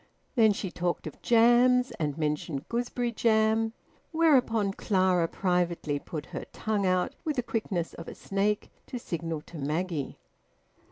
[0.33, 3.73] Then she talked of jams, and mentioned gooseberry jam,
[4.09, 9.41] whereupon Clara privately put her tongue out, with the quickness of a snake, to signal
[9.41, 10.17] to Maggie.